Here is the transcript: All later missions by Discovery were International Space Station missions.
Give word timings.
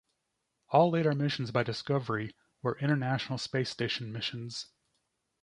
All 0.69 0.89
later 0.89 1.13
missions 1.13 1.51
by 1.51 1.61
Discovery 1.61 2.35
were 2.63 2.75
International 2.79 3.37
Space 3.37 3.69
Station 3.69 4.11
missions. 4.11 4.65